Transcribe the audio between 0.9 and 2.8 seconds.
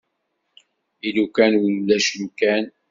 I lukan ulac lukan?